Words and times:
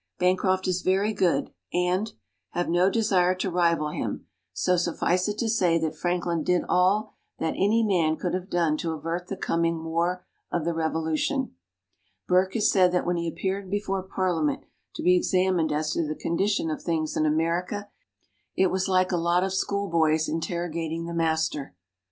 Bancroft 0.17 0.67
is 0.67 0.81
very 0.81 1.13
good, 1.13 1.51
and! 1.71 2.13
have 2.53 2.67
no 2.67 2.89
desire 2.89 3.35
to 3.35 3.51
rival 3.51 3.89
him, 3.89 4.25
so 4.51 4.75
suffice 4.75 5.27
it 5.27 5.37
to 5.37 5.47
say 5.47 5.77
that 5.77 5.95
Franklin 5.95 6.41
did 6.43 6.63
all 6.67 7.13
that 7.37 7.51
any 7.55 7.83
man 7.83 8.15
could 8.17 8.33
have 8.33 8.49
done 8.49 8.77
to 8.77 8.93
avert 8.93 9.27
the 9.27 9.37
coming 9.37 9.83
War 9.83 10.25
of 10.51 10.65
the 10.65 10.73
Revolution. 10.73 11.53
Burke 12.27 12.55
has 12.55 12.71
said 12.71 12.91
that 12.93 13.05
when 13.05 13.17
he 13.17 13.27
appeared 13.27 13.69
before 13.69 14.01
Parliament 14.01 14.63
to 14.95 15.03
be 15.03 15.15
examined 15.15 15.71
as 15.71 15.91
to 15.91 16.01
the 16.03 16.15
condition 16.15 16.71
of 16.71 16.81
things 16.81 17.15
in 17.15 17.27
America, 17.27 17.87
it 18.55 18.71
was 18.71 18.87
like 18.87 19.11
a 19.11 19.17
lot 19.17 19.43
of 19.43 19.53
schoolboys 19.53 20.27
interrogating 20.27 21.05
the 21.05 21.13
master. 21.13 21.75